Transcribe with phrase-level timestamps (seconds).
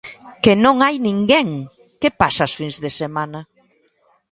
[0.43, 1.49] ¡Que non hai ninguén!
[2.01, 3.39] ¿Que pasa as fins de semana?